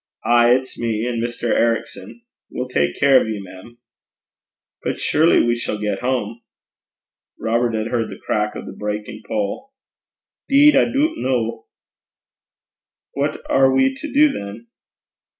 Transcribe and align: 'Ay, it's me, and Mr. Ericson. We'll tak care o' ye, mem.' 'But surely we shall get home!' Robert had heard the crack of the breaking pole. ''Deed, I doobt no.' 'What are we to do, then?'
'Ay, 0.25 0.53
it's 0.55 0.79
me, 0.79 1.05
and 1.05 1.21
Mr. 1.21 1.51
Ericson. 1.51 2.23
We'll 2.49 2.69
tak 2.69 2.95
care 2.99 3.19
o' 3.19 3.23
ye, 3.23 3.39
mem.' 3.39 3.77
'But 4.81 4.99
surely 4.99 5.43
we 5.43 5.53
shall 5.55 5.77
get 5.77 5.99
home!' 5.99 6.41
Robert 7.39 7.75
had 7.75 7.85
heard 7.85 8.09
the 8.09 8.17
crack 8.17 8.55
of 8.55 8.65
the 8.65 8.73
breaking 8.73 9.21
pole. 9.27 9.73
''Deed, 10.49 10.75
I 10.75 10.85
doobt 10.85 11.17
no.' 11.19 11.67
'What 13.13 13.47
are 13.47 13.71
we 13.71 13.93
to 13.93 14.11
do, 14.11 14.31
then?' 14.31 14.65